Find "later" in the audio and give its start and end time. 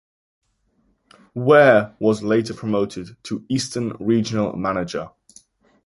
2.23-2.55